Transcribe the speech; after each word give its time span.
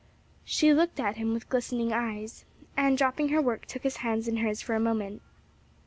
She 0.45 0.73
looked 0.73 0.99
at 0.99 1.17
him 1.17 1.31
with 1.31 1.47
glistening 1.47 1.93
eyes, 1.93 2.43
and 2.75 2.97
dropping 2.97 3.29
her 3.29 3.39
work 3.39 3.67
took 3.67 3.83
his 3.83 3.97
hands 3.97 4.27
in 4.27 4.37
hers 4.37 4.59
for 4.59 4.73
a 4.73 4.79
moment. 4.79 5.21